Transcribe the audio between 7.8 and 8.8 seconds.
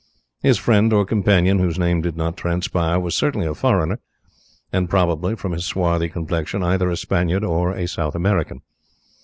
South American.